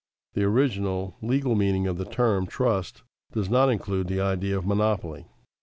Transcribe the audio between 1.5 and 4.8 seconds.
meaning of the term trust does not include the idea of